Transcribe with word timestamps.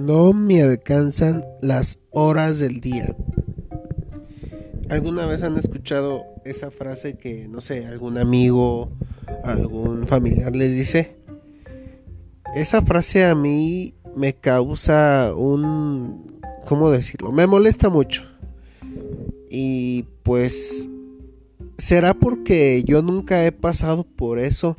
No 0.00 0.32
me 0.32 0.62
alcanzan 0.62 1.44
las 1.60 1.98
horas 2.10 2.58
del 2.58 2.80
día. 2.80 3.14
¿Alguna 4.88 5.26
vez 5.26 5.42
han 5.42 5.58
escuchado 5.58 6.24
esa 6.46 6.70
frase 6.70 7.18
que, 7.18 7.46
no 7.48 7.60
sé, 7.60 7.86
algún 7.86 8.16
amigo, 8.16 8.90
algún 9.44 10.06
familiar 10.06 10.56
les 10.56 10.74
dice? 10.74 11.16
Esa 12.54 12.80
frase 12.80 13.26
a 13.26 13.34
mí 13.34 13.94
me 14.16 14.34
causa 14.34 15.34
un... 15.36 16.40
¿Cómo 16.64 16.90
decirlo? 16.90 17.30
Me 17.30 17.46
molesta 17.46 17.90
mucho. 17.90 18.22
Y 19.50 20.06
pues... 20.22 20.88
¿Será 21.76 22.14
porque 22.14 22.82
yo 22.84 23.02
nunca 23.02 23.44
he 23.44 23.52
pasado 23.52 24.04
por 24.04 24.38
eso? 24.38 24.78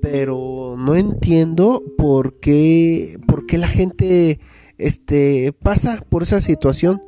Pero 0.00 0.76
no 0.78 0.94
entiendo 0.94 1.82
por 1.96 2.40
qué, 2.40 3.18
por 3.26 3.46
qué 3.46 3.58
la 3.58 3.68
gente 3.68 4.40
este, 4.78 5.52
pasa 5.52 6.04
por 6.08 6.22
esa 6.22 6.40
situación. 6.40 7.02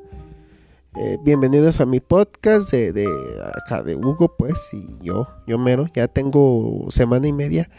Eh, 0.97 1.19
bienvenidos 1.25 1.81
a 1.81 1.87
mi 1.87 2.01
podcast 2.01 2.73
de, 2.73 2.93
de, 2.93 3.07
acá 3.55 3.83
de 3.83 3.95
Hugo, 3.95 4.35
pues, 4.37 4.71
y 4.73 5.05
yo, 5.05 5.29
yo 5.47 5.57
mero, 5.57 5.87
ya 5.95 6.09
tengo 6.09 6.87
semana 6.91 7.29
y 7.29 7.33
media. 7.33 7.71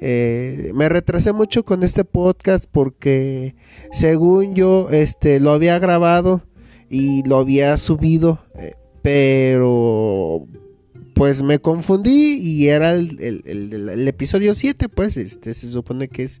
Eh, 0.00 0.72
me 0.74 0.88
retrasé 0.88 1.32
mucho 1.32 1.64
con 1.64 1.82
este 1.82 2.04
podcast 2.04 2.64
porque 2.70 3.54
según 3.92 4.54
yo 4.54 4.88
este, 4.90 5.40
lo 5.40 5.52
había 5.52 5.78
grabado 5.78 6.42
y 6.90 7.22
lo 7.28 7.38
había 7.38 7.76
subido, 7.76 8.40
eh, 8.56 8.74
pero 9.02 10.46
pues 11.14 11.42
me 11.42 11.60
confundí 11.60 12.34
y 12.38 12.68
era 12.68 12.92
el, 12.92 14.04
episodio 14.08 14.54
7, 14.54 14.88
pues 14.88 15.16
este 15.16 15.54
se 15.54 15.68
supone 15.68 16.08
que 16.08 16.24
es 16.24 16.40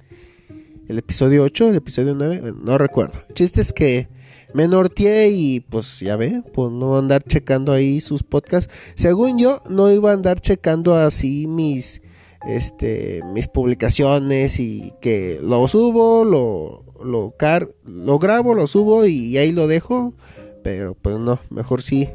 el 0.88 0.98
episodio 0.98 1.44
8, 1.44 1.70
el 1.70 1.76
episodio 1.76 2.14
9, 2.14 2.54
no 2.62 2.76
recuerdo. 2.76 3.20
El 3.28 3.34
chiste 3.34 3.60
es 3.60 3.72
que 3.72 4.08
me 4.52 4.68
norteé 4.68 5.28
y 5.30 5.60
pues 5.60 6.00
ya 6.00 6.16
ve, 6.16 6.42
pues 6.52 6.72
no 6.72 6.98
andar 6.98 7.22
checando 7.22 7.72
ahí 7.72 8.00
sus 8.00 8.22
podcasts. 8.22 8.72
Según 8.94 9.38
yo, 9.38 9.62
no 9.68 9.90
iba 9.92 10.10
a 10.10 10.14
andar 10.14 10.40
checando 10.40 10.96
así 10.96 11.46
mis 11.46 12.02
este 12.46 13.22
mis 13.32 13.48
publicaciones 13.48 14.60
y 14.60 14.92
que 15.00 15.40
lo 15.42 15.66
subo, 15.66 16.24
lo 16.24 16.84
lo, 17.02 17.34
car 17.36 17.68
lo 17.84 18.18
grabo, 18.18 18.54
lo 18.54 18.66
subo 18.66 19.06
y 19.06 19.36
ahí 19.38 19.52
lo 19.52 19.66
dejo, 19.66 20.14
pero 20.62 20.94
pues 20.94 21.18
no, 21.18 21.38
mejor 21.50 21.82
sí 21.82 22.08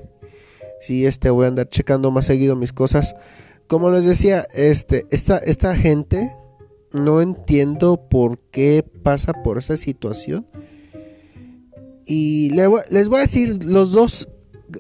sí, 0.79 1.05
este, 1.05 1.29
voy 1.29 1.45
a 1.45 1.49
andar 1.49 1.69
checando 1.69 2.11
más 2.11 2.25
seguido 2.25 2.55
mis 2.55 2.73
cosas. 2.73 3.15
Como 3.67 3.89
les 3.89 4.05
decía, 4.05 4.47
este, 4.53 5.05
esta, 5.11 5.37
esta 5.37 5.75
gente 5.75 6.31
no 6.91 7.21
entiendo 7.21 8.09
por 8.09 8.39
qué 8.51 8.83
pasa 9.03 9.33
por 9.33 9.57
esa 9.57 9.77
situación. 9.77 10.47
Y 12.05 12.49
les 12.51 13.07
voy 13.07 13.17
a 13.17 13.21
decir 13.21 13.63
los 13.63 13.91
dos 13.91 14.29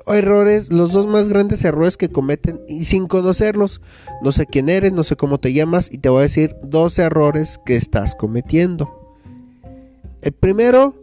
errores, 0.07 0.71
los 0.71 0.93
dos 0.93 1.07
más 1.07 1.29
grandes 1.29 1.63
errores 1.63 1.97
que 1.97 2.09
cometen 2.09 2.61
y 2.67 2.85
sin 2.85 3.07
conocerlos. 3.07 3.81
No 4.21 4.31
sé 4.31 4.45
quién 4.45 4.69
eres, 4.69 4.93
no 4.93 5.03
sé 5.03 5.15
cómo 5.15 5.39
te 5.39 5.53
llamas 5.53 5.89
y 5.91 5.99
te 5.99 6.09
voy 6.09 6.19
a 6.19 6.23
decir 6.23 6.55
dos 6.63 6.97
errores 6.99 7.59
que 7.65 7.75
estás 7.75 8.15
cometiendo. 8.15 9.17
El 10.21 10.33
primero, 10.33 10.95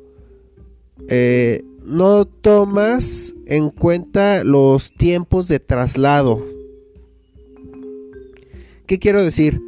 eh, 1.08 1.64
no 1.86 2.24
tomas 2.24 3.34
en 3.46 3.70
cuenta 3.70 4.42
los 4.42 4.92
tiempos 4.92 5.46
de 5.48 5.60
traslado. 5.60 6.44
¿Qué 8.86 8.98
quiero 8.98 9.22
decir? 9.22 9.62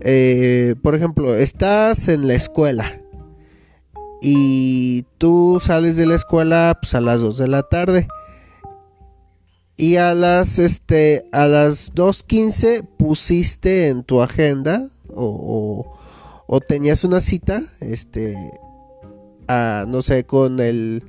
Eh, 0.00 0.74
por 0.82 0.94
ejemplo, 0.94 1.34
estás 1.34 2.08
en 2.08 2.26
la 2.26 2.34
escuela 2.34 3.00
y 4.22 5.02
tú 5.18 5.60
sales 5.62 5.96
de 5.96 6.06
la 6.06 6.14
escuela 6.14 6.78
pues, 6.80 6.94
a 6.94 7.00
las 7.00 7.20
2 7.20 7.38
de 7.38 7.48
la 7.48 7.62
tarde 7.62 8.08
y 9.76 9.96
a 9.96 10.14
las 10.14 10.58
este 10.58 11.26
a 11.32 11.46
las 11.46 11.92
2.15 11.94 12.84
pusiste 12.96 13.88
en 13.88 14.02
tu 14.02 14.22
agenda 14.22 14.88
o, 15.14 15.96
o, 16.46 16.60
tenías 16.60 17.04
una 17.04 17.20
cita 17.20 17.62
este 17.80 18.36
a, 19.46 19.84
no 19.86 20.02
sé 20.02 20.24
con 20.24 20.60
el 20.60 21.02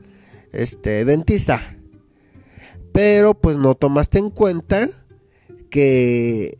este, 0.53 1.05
dentista. 1.05 1.77
Pero 2.91 3.33
pues 3.33 3.57
no 3.57 3.75
tomaste 3.75 4.19
en 4.19 4.29
cuenta 4.29 4.89
que 5.69 6.57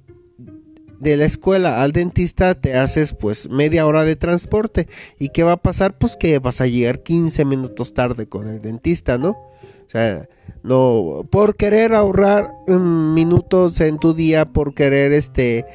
de 0.99 1.17
la 1.17 1.25
escuela 1.25 1.81
al 1.81 1.91
dentista 1.91 2.55
te 2.55 2.75
haces 2.75 3.13
pues 3.13 3.49
media 3.49 3.85
hora 3.85 4.03
de 4.03 4.15
transporte. 4.15 4.87
¿Y 5.17 5.29
qué 5.29 5.43
va 5.43 5.53
a 5.53 5.61
pasar? 5.61 5.97
Pues 5.97 6.15
que 6.15 6.39
vas 6.39 6.61
a 6.61 6.67
llegar 6.67 7.03
15 7.03 7.45
minutos 7.45 7.93
tarde 7.93 8.27
con 8.27 8.47
el 8.47 8.61
dentista, 8.61 9.17
¿no? 9.17 9.29
O 9.31 9.91
sea, 9.91 10.27
no, 10.61 11.27
por 11.31 11.55
querer 11.55 11.93
ahorrar 11.93 12.51
mm, 12.67 13.13
minutos 13.13 13.79
en 13.81 13.97
tu 13.97 14.13
día, 14.13 14.45
por 14.45 14.75
querer 14.75 15.13
este 15.13 15.65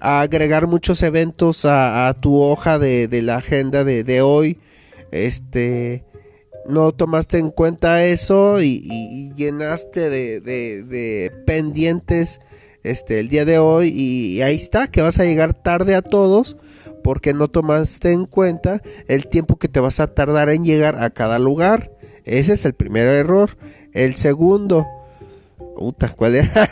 agregar 0.00 0.68
muchos 0.68 1.02
eventos 1.02 1.64
a, 1.64 2.14
tu 2.20 2.40
hoja 2.40 2.78
de, 2.78 3.08
la 3.22 3.36
agenda 3.36 3.82
de, 3.82 4.04
de 4.04 4.22
hoy, 4.22 4.58
este 5.10 6.04
no 6.68 6.92
tomaste 6.92 7.38
en 7.38 7.50
cuenta 7.50 8.04
eso 8.04 8.60
y, 8.60 9.32
llenaste 9.34 10.10
de, 10.10 11.32
pendientes 11.46 12.40
este, 12.82 13.20
el 13.20 13.28
día 13.28 13.44
de 13.44 13.58
hoy 13.58 13.88
y, 13.88 14.42
ahí 14.42 14.54
está, 14.54 14.86
que 14.86 15.02
vas 15.02 15.18
a 15.18 15.24
llegar 15.24 15.54
tarde 15.54 15.94
a 15.94 16.02
todos 16.02 16.56
porque 17.02 17.32
no 17.32 17.48
tomaste 17.48 18.12
en 18.12 18.26
cuenta 18.26 18.82
el 19.06 19.26
tiempo 19.28 19.56
que 19.56 19.68
te 19.68 19.80
vas 19.80 19.98
a 19.98 20.14
tardar 20.14 20.50
en 20.50 20.64
llegar 20.64 21.02
a 21.02 21.10
cada 21.10 21.38
lugar. 21.38 21.90
Ese 22.24 22.52
es 22.52 22.66
el 22.66 22.74
primer 22.74 23.08
error. 23.08 23.56
El 23.94 24.14
segundo, 24.16 24.86
puta, 25.76 26.10
¿cuál 26.10 26.34
era? 26.34 26.70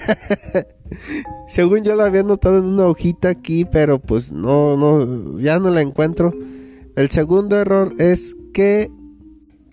Según 1.49 1.85
yo 1.85 1.97
lo 1.97 2.03
había 2.03 2.23
notado 2.23 2.59
en 2.59 2.65
una 2.65 2.87
hojita 2.87 3.31
aquí, 3.31 3.65
pero 3.65 3.99
pues 3.99 4.31
no, 4.31 4.77
no, 4.77 5.39
ya 5.39 5.59
no 5.59 5.71
la 5.71 5.81
encuentro. 5.81 6.35
El 6.97 7.11
segundo 7.11 7.59
error 7.59 7.95
es 7.99 8.37
que 8.53 8.91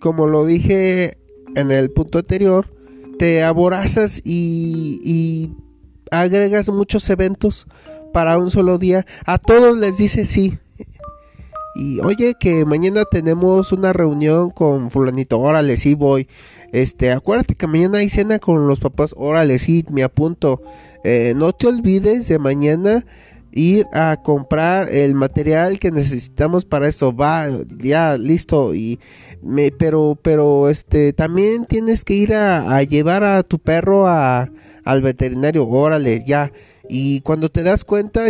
como 0.04 0.26
lo 0.26 0.44
dije 0.44 1.16
en 1.54 1.70
el 1.70 1.90
punto 1.90 2.18
anterior, 2.18 2.70
te 3.18 3.42
aborazas 3.42 4.20
y, 4.22 5.50
agregas 6.10 6.68
muchos 6.68 7.08
eventos 7.08 7.66
para 8.12 8.36
un 8.36 8.50
solo 8.50 8.76
día. 8.76 9.06
A 9.24 9.38
todos 9.38 9.78
les 9.78 9.96
dices 9.96 10.28
sí. 10.28 10.58
Y 11.74 12.00
oye, 12.00 12.34
que 12.38 12.66
mañana 12.66 13.06
tenemos 13.10 13.72
una 13.72 13.94
reunión 13.94 14.50
con 14.50 14.90
fulanito, 14.90 15.40
órale, 15.40 15.78
sí 15.78 15.94
voy. 15.94 16.28
Este, 16.70 17.10
acuérdate 17.10 17.54
que 17.54 17.66
mañana 17.66 18.00
hay 18.00 18.10
cena 18.10 18.38
con 18.38 18.68
los 18.68 18.80
papás, 18.80 19.14
órale, 19.16 19.58
sí, 19.58 19.86
me 19.90 20.02
apunto. 20.02 20.60
Eh, 21.02 21.32
no 21.34 21.54
te 21.54 21.66
olvides 21.66 22.28
de 22.28 22.38
mañana 22.38 23.06
ir 23.54 23.86
a 23.92 24.16
comprar 24.20 24.92
el 24.92 25.14
material 25.14 25.78
que 25.78 25.92
necesitamos 25.92 26.64
para 26.64 26.88
esto. 26.88 27.14
Va 27.14 27.46
ya 27.78 28.18
listo 28.18 28.74
y 28.74 28.98
me 29.42 29.70
pero 29.70 30.18
pero 30.20 30.68
este 30.68 31.12
también 31.12 31.64
tienes 31.64 32.04
que 32.04 32.14
ir 32.14 32.34
a, 32.34 32.82
llevar 32.82 33.22
a 33.22 33.42
tu 33.44 33.60
perro 33.60 34.08
a, 34.08 34.50
al 34.84 35.02
veterinario. 35.02 35.66
Órale 35.68 36.24
ya. 36.26 36.50
Y 36.88 37.20
cuando 37.20 37.48
te 37.48 37.62
das 37.62 37.84
cuenta 37.84 38.24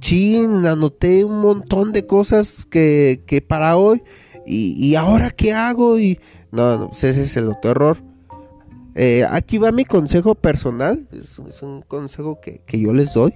chin 0.00 0.66
anoté 0.66 1.24
un 1.24 1.40
montón 1.40 1.92
de 1.92 2.06
cosas 2.06 2.66
que, 2.70 3.22
que 3.26 3.40
para 3.40 3.76
hoy 3.76 4.02
y, 4.46 4.94
ahora 4.94 5.30
qué 5.30 5.52
hago 5.52 5.98
y 5.98 6.18
no, 6.52 6.78
no 6.78 6.86
pues 6.88 7.04
ese 7.04 7.22
es 7.22 7.36
el 7.36 7.48
otro 7.48 7.70
error. 7.70 7.96
Eh, 8.94 9.24
aquí 9.28 9.58
va 9.58 9.72
mi 9.72 9.84
consejo 9.84 10.34
personal 10.34 11.06
es, 11.12 11.38
un 11.62 11.82
consejo 11.82 12.40
que, 12.40 12.62
que 12.66 12.80
yo 12.80 12.92
les 12.92 13.14
doy 13.14 13.32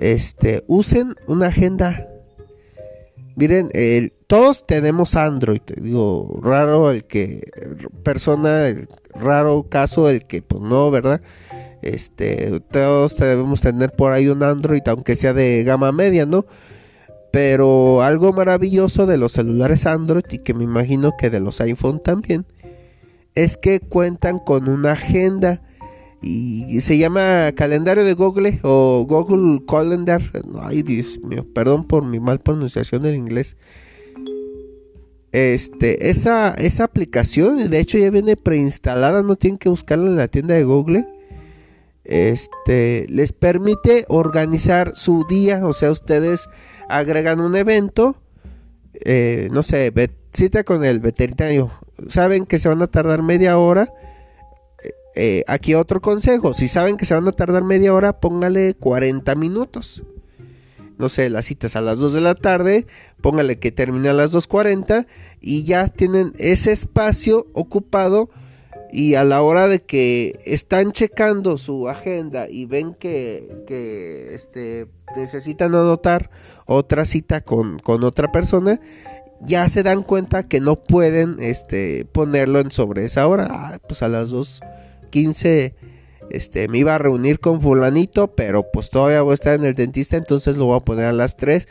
este, 0.00 0.64
usen 0.66 1.14
una 1.26 1.48
agenda. 1.48 2.08
Miren, 3.36 3.70
todos 4.26 4.66
tenemos 4.66 5.14
Android. 5.14 5.60
Digo, 5.76 6.40
raro 6.42 6.90
el 6.90 7.04
que, 7.04 7.42
persona, 8.02 8.74
raro 9.14 9.66
caso 9.68 10.08
el 10.08 10.24
que, 10.26 10.40
pues 10.40 10.62
no, 10.62 10.90
¿verdad? 10.90 11.20
Este, 11.82 12.60
todos 12.70 13.18
debemos 13.18 13.60
tener 13.60 13.92
por 13.92 14.12
ahí 14.12 14.28
un 14.28 14.42
Android, 14.42 14.82
aunque 14.86 15.14
sea 15.14 15.34
de 15.34 15.64
gama 15.64 15.92
media, 15.92 16.24
¿no? 16.24 16.46
Pero 17.30 18.02
algo 18.02 18.32
maravilloso 18.32 19.06
de 19.06 19.18
los 19.18 19.32
celulares 19.32 19.86
Android 19.86 20.24
y 20.30 20.38
que 20.38 20.54
me 20.54 20.64
imagino 20.64 21.12
que 21.18 21.28
de 21.28 21.40
los 21.40 21.60
iPhone 21.60 22.00
también, 22.02 22.46
es 23.34 23.58
que 23.58 23.80
cuentan 23.80 24.38
con 24.38 24.68
una 24.68 24.92
agenda 24.92 25.62
y 26.22 26.80
se 26.80 26.98
llama 26.98 27.52
calendario 27.56 28.04
de 28.04 28.14
Google 28.14 28.60
o 28.62 29.06
Google 29.08 29.62
Calendar. 29.66 30.20
Ay, 30.60 30.82
Dios 30.82 31.18
mío, 31.20 31.46
perdón 31.54 31.84
por 31.86 32.04
mi 32.04 32.20
mal 32.20 32.40
pronunciación 32.40 33.02
del 33.02 33.16
inglés. 33.16 33.56
Este, 35.32 36.10
esa, 36.10 36.54
esa 36.54 36.84
aplicación, 36.84 37.70
de 37.70 37.78
hecho 37.78 37.98
ya 37.98 38.10
viene 38.10 38.36
preinstalada, 38.36 39.22
no 39.22 39.36
tienen 39.36 39.58
que 39.58 39.68
buscarla 39.68 40.06
en 40.06 40.16
la 40.16 40.28
tienda 40.28 40.54
de 40.54 40.64
Google. 40.64 41.06
Este, 42.04 43.06
les 43.08 43.32
permite 43.32 44.04
organizar 44.08 44.92
su 44.96 45.24
día, 45.28 45.64
o 45.64 45.72
sea, 45.72 45.90
ustedes 45.92 46.48
agregan 46.88 47.40
un 47.40 47.54
evento, 47.54 48.16
eh, 49.04 49.48
no 49.52 49.62
sé, 49.62 49.92
cita 50.32 50.64
con 50.64 50.84
el 50.84 50.98
veterinario. 50.98 51.70
Saben 52.08 52.46
que 52.46 52.58
se 52.58 52.68
van 52.68 52.82
a 52.82 52.88
tardar 52.88 53.22
media 53.22 53.56
hora. 53.58 53.92
Eh, 55.14 55.44
aquí 55.48 55.74
otro 55.74 56.00
consejo, 56.00 56.54
si 56.54 56.68
saben 56.68 56.96
que 56.96 57.04
se 57.04 57.14
van 57.14 57.26
a 57.26 57.32
tardar 57.32 57.64
media 57.64 57.92
hora, 57.92 58.20
póngale 58.20 58.74
40 58.74 59.34
minutos. 59.34 60.02
No 60.98 61.08
sé, 61.08 61.30
las 61.30 61.46
citas 61.46 61.76
a 61.76 61.80
las 61.80 61.98
2 61.98 62.12
de 62.12 62.20
la 62.20 62.34
tarde, 62.34 62.86
póngale 63.22 63.58
que 63.58 63.72
termine 63.72 64.10
a 64.10 64.12
las 64.12 64.34
2.40 64.34 65.06
y 65.40 65.64
ya 65.64 65.88
tienen 65.88 66.34
ese 66.36 66.72
espacio 66.72 67.46
ocupado 67.54 68.28
y 68.92 69.14
a 69.14 69.24
la 69.24 69.42
hora 69.42 69.66
de 69.66 69.82
que 69.82 70.38
están 70.44 70.92
checando 70.92 71.56
su 71.56 71.88
agenda 71.88 72.48
y 72.48 72.66
ven 72.66 72.94
que, 72.94 74.28
este, 74.34 74.88
necesitan 75.16 75.74
anotar 75.74 76.30
otra 76.66 77.04
cita 77.04 77.40
con, 77.40 77.80
otra 77.86 78.30
persona, 78.30 78.80
ya 79.40 79.68
se 79.68 79.82
dan 79.82 80.02
cuenta 80.02 80.46
que 80.48 80.60
no 80.60 80.76
pueden 80.76 81.36
este, 81.40 82.04
ponerlo 82.12 82.60
en 82.60 82.70
sobre 82.70 83.04
esa 83.04 83.26
hora. 83.26 83.48
Ah, 83.50 83.80
pues 83.86 84.02
a 84.02 84.08
las 84.08 84.30
2.15 85.10 85.74
este, 86.30 86.68
me 86.68 86.78
iba 86.78 86.94
a 86.94 86.98
reunir 86.98 87.40
con 87.40 87.60
fulanito, 87.60 88.34
pero 88.34 88.70
pues 88.70 88.90
todavía 88.90 89.22
voy 89.22 89.32
a 89.32 89.34
estar 89.34 89.54
en 89.54 89.64
el 89.64 89.74
dentista, 89.74 90.16
entonces 90.16 90.56
lo 90.56 90.66
voy 90.66 90.76
a 90.76 90.80
poner 90.80 91.06
a 91.06 91.12
las 91.12 91.36
3. 91.36 91.66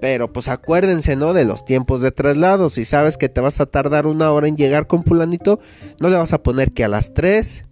Pero 0.00 0.32
pues 0.32 0.46
acuérdense, 0.46 1.16
¿no? 1.16 1.34
De 1.34 1.44
los 1.44 1.64
tiempos 1.64 2.00
de 2.00 2.12
traslado. 2.12 2.70
Si 2.70 2.84
sabes 2.84 3.18
que 3.18 3.28
te 3.28 3.40
vas 3.40 3.60
a 3.60 3.66
tardar 3.66 4.06
una 4.06 4.30
hora 4.30 4.46
en 4.46 4.56
llegar 4.56 4.86
con 4.86 5.02
fulanito, 5.02 5.58
no 6.00 6.08
le 6.08 6.16
vas 6.16 6.32
a 6.32 6.42
poner 6.42 6.72
que 6.72 6.84
a 6.84 6.88
las 6.88 7.14
3. 7.14 7.64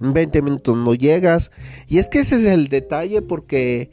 20 0.00 0.42
minutos 0.42 0.76
no 0.76 0.94
llegas. 0.94 1.52
Y 1.86 1.98
es 1.98 2.08
que 2.08 2.20
ese 2.20 2.36
es 2.36 2.46
el 2.46 2.66
detalle 2.66 3.22
porque 3.22 3.90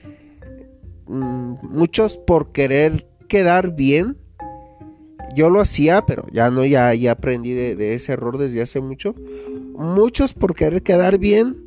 mm, 1.05 1.55
muchos 1.61 2.17
por 2.17 2.49
querer 2.49 3.07
quedar 3.27 3.75
bien, 3.75 4.17
yo 5.33 5.49
lo 5.49 5.61
hacía, 5.61 6.05
pero 6.05 6.25
ya 6.31 6.49
no, 6.49 6.65
ya, 6.65 6.93
ya 6.93 7.13
aprendí 7.13 7.53
de, 7.53 7.93
ese 7.93 8.13
error 8.13 8.37
desde 8.37 8.61
hace 8.61 8.81
mucho. 8.81 9.15
Muchos 9.73 10.33
por 10.33 10.55
querer 10.55 10.83
quedar 10.83 11.17
bien, 11.17 11.57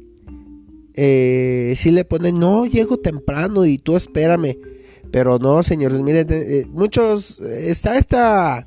eh, 0.95 1.75
si 1.77 1.91
le 1.91 2.05
ponen, 2.05 2.39
no, 2.39 2.67
llego 2.67 2.99
temprano 2.99 3.67
y 3.67 3.79
tú 3.79 3.97
espérame. 3.97 4.59
Pero 5.11 5.39
no, 5.39 5.63
señores, 5.63 6.01
miren, 6.01 6.27
eh, 6.31 6.67
muchos, 6.69 7.41
está 7.41 7.97
esta, 7.97 8.67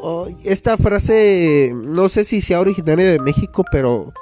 oh, 0.00 0.28
esta 0.44 0.78
frase, 0.78 1.72
no 1.74 2.08
sé 2.08 2.24
si 2.24 2.40
sea 2.40 2.60
originaria 2.60 3.10
de 3.10 3.20
México, 3.20 3.64
pero, 3.70 4.12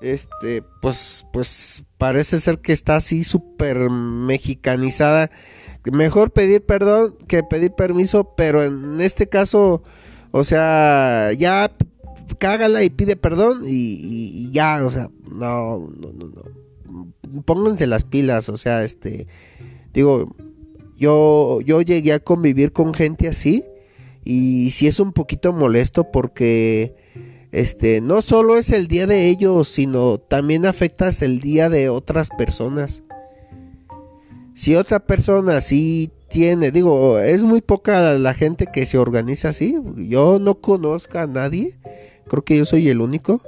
este, 0.00 0.62
pues, 0.80 1.26
pues 1.32 1.84
parece 1.98 2.38
ser 2.38 2.58
que 2.58 2.72
está 2.72 2.96
así 2.96 3.24
súper 3.24 3.90
mexicanizada. 3.90 5.30
Mejor 5.90 6.32
pedir 6.32 6.64
perdón 6.64 7.16
que 7.26 7.42
pedir 7.42 7.72
permiso, 7.72 8.34
pero 8.36 8.62
en 8.62 9.00
este 9.00 9.28
caso, 9.28 9.82
o 10.30 10.44
sea, 10.44 11.32
ya 11.32 11.72
cágala 12.38 12.84
y 12.84 12.90
pide 12.90 13.16
perdón 13.16 13.62
y, 13.64 14.50
ya, 14.52 14.84
o 14.84 14.90
sea, 14.90 15.10
no, 15.28 15.90
no, 15.96 16.12
no, 16.12 16.26
no. 16.28 17.42
Pónganse 17.44 17.86
las 17.86 18.04
pilas, 18.04 18.48
o 18.48 18.56
sea, 18.56 18.84
este, 18.84 19.26
digo, 19.92 20.36
yo, 20.96 21.60
yo 21.62 21.82
llegué 21.82 22.12
a 22.12 22.20
convivir 22.20 22.72
con 22.72 22.94
gente 22.94 23.26
así 23.26 23.64
y 24.24 24.70
sí 24.70 24.86
es 24.86 25.00
un 25.00 25.12
poquito 25.12 25.52
molesto 25.52 26.12
porque 26.12 26.94
este 27.50 28.00
no 28.00 28.22
solo 28.22 28.56
es 28.56 28.70
el 28.70 28.86
día 28.86 29.06
de 29.06 29.28
ellos, 29.28 29.68
sino 29.68 30.18
también 30.18 30.64
afectas 30.64 31.22
el 31.22 31.40
día 31.40 31.68
de 31.68 31.88
otras 31.88 32.28
personas. 32.38 33.02
Si 34.54 34.74
otra 34.74 35.00
persona 35.00 35.60
sí 35.60 36.10
tiene, 36.28 36.70
digo, 36.70 37.18
es 37.18 37.42
muy 37.42 37.60
poca 37.60 38.14
la 38.14 38.34
gente 38.34 38.66
que 38.72 38.86
se 38.86 38.98
organiza 38.98 39.50
así. 39.50 39.76
Yo 39.96 40.38
no 40.38 40.56
conozco 40.56 41.18
a 41.18 41.26
nadie, 41.26 41.78
creo 42.26 42.44
que 42.44 42.56
yo 42.56 42.64
soy 42.64 42.88
el 42.88 43.00
único. 43.00 43.42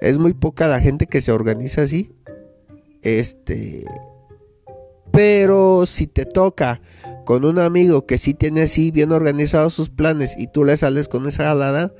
Es 0.00 0.18
muy 0.18 0.32
poca 0.32 0.68
la 0.68 0.80
gente 0.80 1.06
que 1.06 1.20
se 1.20 1.32
organiza 1.32 1.82
así. 1.82 2.14
Este, 3.02 3.84
pero 5.12 5.86
si 5.86 6.06
te 6.06 6.24
toca 6.24 6.80
con 7.24 7.44
un 7.44 7.58
amigo 7.58 8.06
que 8.06 8.18
sí 8.18 8.34
tiene 8.34 8.62
así 8.62 8.90
bien 8.90 9.12
organizados 9.12 9.74
sus 9.74 9.90
planes 9.90 10.34
y 10.38 10.46
tú 10.46 10.64
le 10.64 10.76
sales 10.76 11.08
con 11.08 11.26
esa 11.26 11.44
galada, 11.44 11.92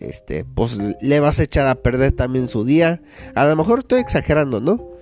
este, 0.00 0.44
pues 0.44 0.78
le 1.00 1.20
vas 1.20 1.40
a 1.40 1.44
echar 1.44 1.66
a 1.68 1.76
perder 1.76 2.12
también 2.12 2.48
su 2.48 2.64
día. 2.64 3.00
A 3.34 3.44
lo 3.46 3.56
mejor 3.56 3.80
estoy 3.80 4.00
exagerando, 4.00 4.60
¿no? 4.60 4.97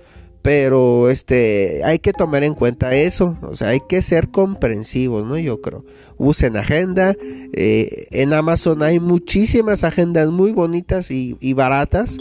Pero 0.47 1.09
este, 1.09 1.81
hay 1.83 1.99
que 1.99 2.13
tomar 2.13 2.45
en 2.45 2.53
cuenta 2.53 2.95
eso, 2.95 3.37
o 3.41 3.53
sea, 3.53 3.67
hay 3.67 3.81
que 3.81 4.01
ser 4.01 4.29
comprensivos, 4.29 5.25
¿no? 5.25 5.37
Yo 5.37 5.59
creo. 5.59 5.83
Usen 6.15 6.55
agenda. 6.55 7.17
Eh, 7.51 8.07
en 8.11 8.31
Amazon 8.31 8.81
hay 8.81 9.01
muchísimas 9.01 9.83
agendas 9.83 10.29
muy 10.29 10.53
bonitas 10.53 11.11
y, 11.11 11.35
baratas. 11.51 12.15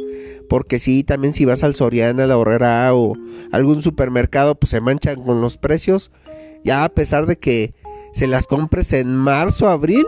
Porque 0.48 0.80
sí, 0.80 1.04
también 1.04 1.34
si 1.34 1.44
vas 1.44 1.62
al 1.62 1.76
Soriana, 1.76 2.26
la 2.26 2.36
Horrera 2.36 2.92
o 2.96 3.14
algún 3.52 3.80
supermercado, 3.80 4.56
pues 4.56 4.70
se 4.70 4.80
manchan 4.80 5.22
con 5.22 5.40
los 5.40 5.56
precios. 5.56 6.10
Ya 6.64 6.82
a 6.82 6.88
pesar 6.88 7.26
de 7.26 7.38
que 7.38 7.74
se 8.12 8.26
las 8.26 8.48
compres 8.48 8.92
en 8.92 9.14
marzo, 9.14 9.68
abril, 9.68 10.04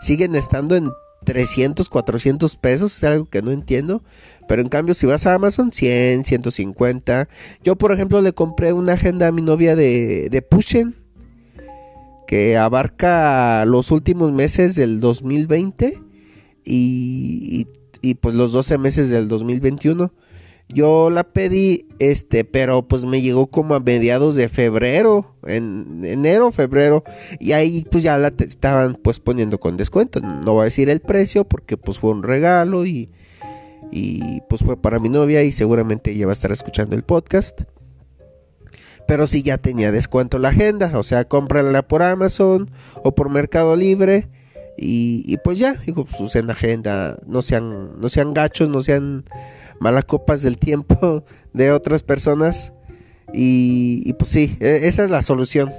siguen 0.00 0.34
estando 0.34 0.74
en 0.74 0.90
300, 1.24 1.88
400 1.88 2.56
pesos, 2.56 2.96
es 2.96 3.04
algo 3.04 3.26
que 3.26 3.42
no 3.42 3.50
entiendo. 3.50 4.02
Pero 4.48 4.62
en 4.62 4.68
cambio, 4.68 4.94
si 4.94 5.06
vas 5.06 5.26
a 5.26 5.34
Amazon, 5.34 5.72
100, 5.72 6.24
150. 6.24 7.28
Yo, 7.62 7.76
por 7.76 7.92
ejemplo, 7.92 8.20
le 8.20 8.32
compré 8.32 8.72
una 8.72 8.94
agenda 8.94 9.28
a 9.28 9.32
mi 9.32 9.42
novia 9.42 9.76
de, 9.76 10.28
de 10.30 10.42
Pushen, 10.42 10.96
que 12.26 12.56
abarca 12.56 13.64
los 13.64 13.90
últimos 13.90 14.32
meses 14.32 14.76
del 14.76 15.00
2020 15.00 16.00
y, 16.64 17.66
y, 18.02 18.14
pues 18.14 18.34
los 18.34 18.52
12 18.52 18.78
meses 18.78 19.10
del 19.10 19.28
2021. 19.28 20.12
Yo 20.72 21.10
la 21.10 21.24
pedí, 21.24 21.88
este, 21.98 22.44
pero 22.44 22.86
pues 22.86 23.04
me 23.04 23.20
llegó 23.20 23.48
como 23.48 23.74
a 23.74 23.80
mediados 23.80 24.36
de 24.36 24.48
febrero, 24.48 25.34
en 25.44 26.04
enero, 26.04 26.52
febrero, 26.52 27.02
y 27.40 27.52
ahí 27.52 27.84
pues 27.90 28.04
ya 28.04 28.16
la 28.18 28.32
estaban 28.38 28.94
pues 28.94 29.18
poniendo 29.18 29.58
con 29.58 29.76
descuento. 29.76 30.20
No 30.20 30.52
voy 30.52 30.62
a 30.62 30.64
decir 30.64 30.88
el 30.88 31.00
precio 31.00 31.44
porque 31.44 31.76
pues 31.76 31.98
fue 31.98 32.10
un 32.10 32.22
regalo 32.22 32.86
y, 32.86 33.10
y 33.90 34.42
pues 34.48 34.62
fue 34.62 34.76
para 34.76 35.00
mi 35.00 35.08
novia 35.08 35.42
y 35.42 35.50
seguramente 35.50 36.12
ella 36.12 36.26
va 36.26 36.32
a 36.32 36.34
estar 36.34 36.52
escuchando 36.52 36.94
el 36.94 37.02
podcast. 37.02 37.62
Pero 39.08 39.26
si 39.26 39.42
ya 39.42 39.58
tenía 39.58 39.90
descuento 39.90 40.38
la 40.38 40.50
agenda, 40.50 40.96
o 40.96 41.02
sea, 41.02 41.24
cómprala 41.24 41.82
por 41.82 42.00
Amazon 42.04 42.70
o 43.02 43.12
por 43.12 43.28
Mercado 43.28 43.74
Libre. 43.74 44.28
Y, 44.82 45.36
pues 45.44 45.58
ya, 45.58 45.74
digo, 45.74 46.04
pues 46.04 46.20
usen 46.20 46.48
agenda, 46.48 47.18
no 47.26 47.42
sean, 47.42 48.00
no 48.00 48.08
sean 48.08 48.32
gachos, 48.32 48.70
no 48.70 48.82
sean 48.82 49.24
malacopas 49.80 50.42
del 50.42 50.58
tiempo 50.58 51.24
de 51.52 51.72
otras 51.72 52.02
personas. 52.04 52.72
Y, 53.32 54.12
pues 54.14 54.30
sí, 54.30 54.56
e, 54.60 54.86
esa 54.86 55.02
es 55.02 55.10
la 55.10 55.22
solución. 55.22 55.72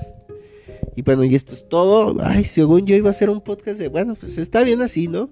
Y 0.95 1.03
bueno, 1.03 1.23
y 1.23 1.35
esto 1.35 1.53
es 1.53 1.69
todo. 1.69 2.17
Ay, 2.21 2.43
según 2.43 2.85
yo 2.85 2.95
iba 2.95 3.07
a 3.07 3.11
hacer 3.11 3.29
un 3.29 3.41
podcast 3.41 3.79
de, 3.79 3.87
bueno, 3.87 4.15
pues 4.15 4.37
está 4.37 4.63
bien 4.63 4.81
así, 4.81 5.07
¿no? 5.07 5.29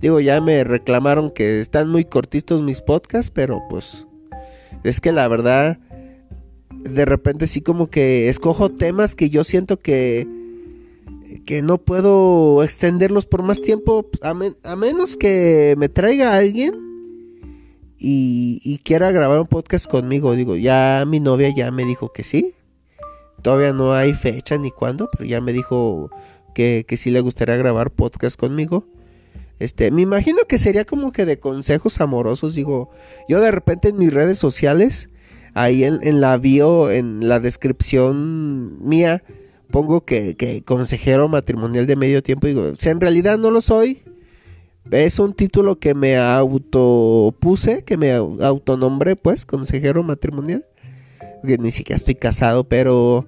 Digo, 0.00 0.20
ya 0.20 0.40
me 0.40 0.62
reclamaron 0.64 1.30
que 1.30 1.60
están 1.60 1.88
muy 1.88 2.04
cortitos 2.04 2.62
mis 2.62 2.80
podcasts, 2.80 3.30
pero 3.30 3.62
pues 3.68 4.06
es 4.84 5.00
que 5.00 5.12
la 5.12 5.28
verdad, 5.28 5.78
de 6.70 7.04
repente 7.04 7.46
sí 7.46 7.60
como 7.60 7.88
que 7.88 8.28
escojo 8.28 8.70
temas 8.70 9.14
que 9.14 9.30
yo 9.30 9.44
siento 9.44 9.78
que, 9.78 10.26
que 11.46 11.62
no 11.62 11.78
puedo 11.78 12.62
extenderlos 12.64 13.26
por 13.26 13.42
más 13.42 13.60
tiempo, 13.60 14.10
pues, 14.10 14.20
a, 14.22 14.76
menos 14.76 15.16
que 15.16 15.74
me 15.78 15.88
traiga 15.88 16.36
alguien 16.36 16.91
y, 18.02 18.60
y, 18.64 18.78
quiera 18.78 19.12
grabar 19.12 19.38
un 19.38 19.46
podcast 19.46 19.86
conmigo. 19.86 20.34
Digo, 20.34 20.56
ya 20.56 21.04
mi 21.06 21.20
novia 21.20 21.54
ya 21.54 21.70
me 21.70 21.84
dijo 21.84 22.12
que 22.12 22.24
sí. 22.24 22.54
Todavía 23.42 23.72
no 23.72 23.94
hay 23.94 24.12
fecha 24.12 24.58
ni 24.58 24.72
cuándo, 24.72 25.08
pero 25.12 25.24
ya 25.24 25.40
me 25.40 25.52
dijo 25.52 26.10
que, 26.52 26.84
que 26.86 26.96
sí 26.96 27.12
le 27.12 27.20
gustaría 27.20 27.56
grabar 27.56 27.92
podcast 27.92 28.38
conmigo. 28.38 28.86
Este, 29.60 29.92
me 29.92 30.02
imagino 30.02 30.38
que 30.48 30.58
sería 30.58 30.84
como 30.84 31.12
que 31.12 31.24
de 31.24 31.38
consejos 31.38 32.00
amorosos. 32.00 32.56
Digo, 32.56 32.90
yo 33.28 33.40
de 33.40 33.52
repente 33.52 33.88
en 33.90 33.98
mis 33.98 34.12
redes 34.12 34.36
sociales, 34.36 35.08
ahí 35.54 35.84
en, 35.84 36.20
la 36.20 36.36
bio, 36.38 36.90
en 36.90 37.28
la 37.28 37.38
descripción 37.38 38.84
mía, 38.86 39.22
pongo 39.70 40.04
que, 40.04 40.36
que, 40.36 40.64
consejero 40.64 41.28
matrimonial 41.28 41.86
de 41.86 41.94
medio 41.94 42.22
tiempo. 42.22 42.48
Digo, 42.48 42.74
si 42.76 42.88
en 42.88 43.00
realidad 43.00 43.38
no 43.38 43.52
lo 43.52 43.60
soy, 43.60 44.02
es 44.90 45.18
un 45.18 45.32
título 45.32 45.78
que 45.78 45.94
me 45.94 46.16
autopuse, 46.16 47.84
que 47.84 47.96
me 47.96 48.12
autonombré, 48.12 49.16
pues, 49.16 49.46
consejero 49.46 50.02
matrimonial. 50.02 50.66
Que 51.46 51.58
ni 51.58 51.70
siquiera 51.70 51.96
estoy 51.96 52.14
casado, 52.14 52.64
pero 52.64 53.26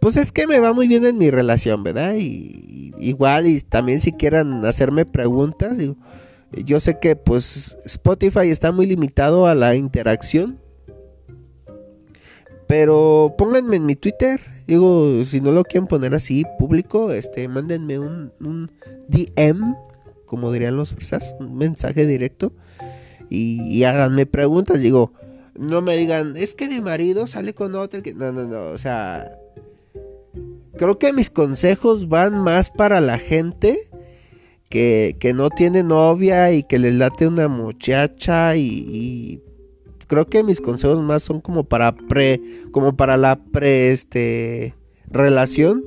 pues 0.00 0.16
es 0.16 0.30
que 0.30 0.46
me 0.46 0.60
va 0.60 0.72
muy 0.72 0.86
bien 0.86 1.04
en 1.04 1.18
mi 1.18 1.28
relación, 1.30 1.82
¿verdad? 1.82 2.14
Y, 2.16 2.92
igual 2.98 3.48
y 3.48 3.60
también 3.60 3.98
si 3.98 4.12
quieran 4.12 4.64
hacerme 4.64 5.04
preguntas, 5.04 5.76
yo 6.52 6.78
sé 6.78 7.00
que 7.00 7.16
pues 7.16 7.76
Spotify 7.84 8.48
está 8.48 8.70
muy 8.70 8.86
limitado 8.86 9.46
a 9.46 9.56
la 9.56 9.74
interacción. 9.74 10.60
Pero 12.68 13.34
pónganme 13.36 13.76
en 13.76 13.86
mi 13.86 13.96
Twitter, 13.96 14.40
Digo, 14.68 15.24
si 15.24 15.40
no 15.40 15.50
lo 15.50 15.64
quieren 15.64 15.86
poner 15.86 16.14
así 16.14 16.44
público, 16.58 17.10
este, 17.10 17.48
mándenme 17.48 17.98
un 17.98 18.70
DM, 19.08 19.74
como 20.28 20.52
dirían 20.52 20.76
los 20.76 20.92
fresas, 20.92 21.34
un 21.40 21.56
mensaje 21.56 22.06
directo 22.06 22.52
y, 23.30 23.62
y 23.62 23.84
háganme 23.84 24.26
preguntas. 24.26 24.80
Digo, 24.80 25.12
no 25.58 25.82
me 25.82 25.96
digan, 25.96 26.36
es 26.36 26.54
que 26.54 26.68
mi 26.68 26.80
marido 26.80 27.26
sale 27.26 27.52
con 27.52 27.74
otro. 27.74 28.00
No, 28.14 28.32
no, 28.32 28.44
no, 28.46 28.66
o 28.66 28.78
sea, 28.78 29.36
creo 30.76 30.98
que 30.98 31.12
mis 31.12 31.30
consejos 31.30 32.08
van 32.08 32.38
más 32.38 32.70
para 32.70 33.00
la 33.00 33.18
gente 33.18 33.90
que, 34.68 35.16
que 35.18 35.34
no 35.34 35.50
tiene 35.50 35.82
novia 35.82 36.52
y 36.52 36.62
que 36.62 36.78
les 36.78 36.94
late 36.94 37.26
una 37.26 37.48
muchacha 37.48 38.56
y, 38.56 39.42
creo 40.06 40.26
que 40.26 40.42
mis 40.42 40.60
consejos 40.60 41.02
más 41.02 41.22
son 41.22 41.40
como 41.40 41.64
para 41.64 41.92
pre, 41.92 42.40
como 42.70 42.96
para 42.96 43.16
la 43.16 43.36
pre, 43.36 43.92
este, 43.92 44.74
relación. 45.10 45.84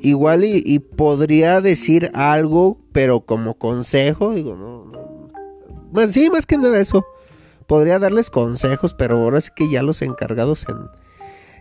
Igual 0.00 0.44
y 0.44 0.78
podría 0.78 1.60
decir 1.60 2.12
algo, 2.14 2.78
pero 2.98 3.20
como 3.20 3.54
consejo, 3.54 4.34
digo, 4.34 4.56
no. 4.56 4.90
Pues 5.92 6.10
sí, 6.10 6.30
más 6.30 6.46
que 6.46 6.58
nada 6.58 6.80
eso 6.80 7.06
podría 7.68 8.00
darles 8.00 8.28
consejos, 8.28 8.92
pero 8.92 9.18
ahora 9.18 9.40
sí 9.40 9.50
que 9.54 9.70
ya 9.70 9.84
los 9.84 10.02
encargados 10.02 10.66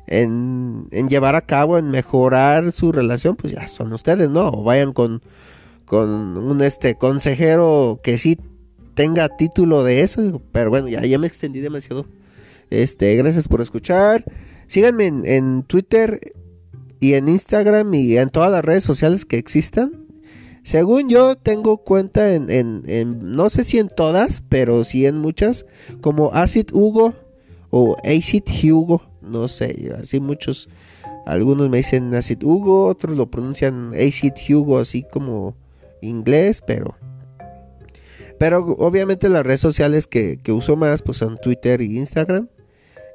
en, 0.08 0.88
en, 0.90 1.08
llevar 1.10 1.36
a 1.36 1.42
cabo, 1.42 1.78
en 1.78 1.92
mejorar 1.92 2.72
su 2.72 2.92
relación, 2.92 3.36
pues 3.36 3.54
ya 3.54 3.68
son 3.68 3.94
ustedes, 3.94 4.32
¿no? 4.32 4.48
O 4.48 4.64
vayan 4.64 4.94
con, 4.94 5.22
con 5.86 6.10
un 6.10 6.64
este 6.64 6.96
consejero 6.96 8.00
que 8.02 8.18
sí 8.18 8.40
tenga 8.96 9.30
título 9.30 9.84
de 9.84 10.02
eso, 10.02 10.42
pero 10.52 10.72
bueno, 10.72 10.88
ya, 10.88 11.06
ya 11.06 11.20
me 11.20 11.28
extendí 11.28 11.60
demasiado. 11.60 12.08
Este, 12.72 13.16
gracias 13.16 13.48
por 13.48 13.62
escuchar. 13.62 14.26
Síganme 14.66 15.06
en, 15.06 15.24
en 15.24 15.62
Twitter 15.62 16.20
y 17.00 17.14
en 17.14 17.30
Instagram 17.30 17.94
y 17.94 18.18
en 18.18 18.30
todas 18.30 18.52
las 18.52 18.66
redes 18.66 18.84
sociales 18.84 19.24
que 19.24 19.38
existan. 19.38 20.07
Según 20.68 21.08
yo 21.08 21.38
tengo 21.38 21.78
cuenta 21.78 22.36
en, 22.36 22.84
no 23.22 23.50
sé 23.50 23.64
si 23.64 23.80
en 23.80 23.88
todas, 23.88 24.44
pero 24.50 24.84
sí 24.84 25.06
en 25.06 25.18
muchas, 25.18 25.66
como 26.02 26.34
Acid 26.34 26.74
Hugo 26.74 27.14
o 27.70 27.96
Acid 28.04 28.44
Hugo, 28.66 29.02
no 29.22 29.48
sé, 29.48 29.96
así 29.98 30.20
muchos, 30.20 30.68
algunos 31.26 31.70
me 31.70 31.78
dicen 31.78 32.14
Acid 32.14 32.44
Hugo, 32.44 32.88
otros 32.88 33.16
lo 33.16 33.32
pronuncian 33.32 33.94
Acid 33.94 34.34
Hugo, 34.50 34.80
así 34.80 35.04
como 35.04 35.56
inglés, 36.02 36.62
pero... 36.68 36.98
Pero 38.38 38.66
obviamente 38.78 39.30
las 39.30 39.46
redes 39.46 39.62
sociales 39.62 40.06
que, 40.06 40.38
que 40.38 40.52
uso 40.52 40.76
más 40.76 41.02
pues 41.02 41.16
son 41.16 41.38
Twitter 41.38 41.80
y 41.80 41.98
Instagram. 41.98 42.50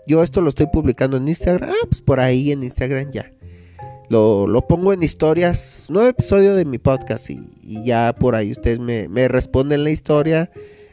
Yo 0.06 0.22
esto 0.22 0.40
lo 0.40 0.48
estoy 0.48 0.68
publicando 0.72 1.18
en 1.18 1.28
Instagram. 1.28 1.68
Ah, 1.68 1.86
pues 1.86 2.00
por 2.00 2.18
ahí 2.18 2.50
en 2.50 2.62
Instagram 2.62 3.10
ya 3.10 3.30
lo, 4.12 4.66
pongo 4.68 4.92
en 4.92 5.02
historias, 5.02 5.86
nuevo 5.88 6.08
episodio 6.08 6.54
de 6.54 6.66
mi 6.66 6.78
podcast 6.78 7.30
y, 7.30 7.40
ya 7.84 8.14
por 8.14 8.34
ahí 8.34 8.50
ustedes 8.50 8.78
me, 8.78 9.28
responden 9.28 9.84
la 9.84 9.90
historia, 9.90 10.50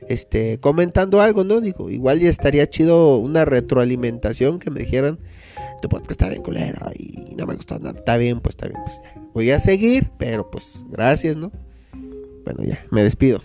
este, 0.08 0.58
comentando 0.60 1.22
algo, 1.22 1.44
¿no? 1.44 1.60
Digo, 1.60 1.90
igual 1.90 2.20
ya 2.20 2.30
estaría 2.30 2.68
chido 2.68 3.18
una 3.18 3.44
retroalimentación 3.44 4.60
que 4.60 4.72
me 4.72 4.80
dijeran, 4.80 5.20
tu 5.82 5.90
podcast 5.90 6.12
está 6.12 6.30
bien 6.30 6.42
culero 6.42 6.92
y 6.98 7.36
no 7.36 7.46
me 7.46 7.56
gusta 7.56 7.78
nada, 7.78 7.98
está 7.98 8.16
bien, 8.16 8.40
pues 8.40 8.54
está 8.54 8.68
bien, 8.68 8.80
pues 8.84 9.02
voy 9.34 9.52
a 9.52 9.60
seguir, 9.60 10.10
pero 10.18 10.50
pues 10.50 10.86
gracias, 10.90 11.36
¿no? 11.36 11.52
Bueno, 12.46 12.64
ya, 12.64 12.86
me 12.90 13.04
despido. 13.04 13.42